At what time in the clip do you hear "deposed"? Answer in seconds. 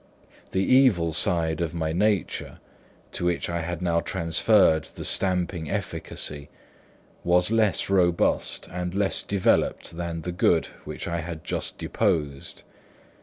11.77-12.63